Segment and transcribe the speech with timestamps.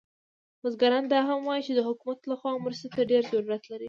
[0.61, 3.79] بزګران دا هم وایي چې د حکومت له خوا مرستې ته ډیر ضرورت لري